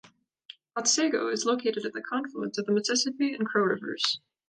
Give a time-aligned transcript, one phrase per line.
[0.75, 4.19] Otsego is located at the confluence of the Mississippi and Crow Rivers.